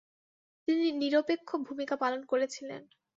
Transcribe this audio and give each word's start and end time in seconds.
তিনি 0.67 0.87
নিরপেক্ষ 1.01 1.49
ভূমিকা 1.67 1.95
পালন 1.95 2.21
করেছিলেন। 2.25 2.81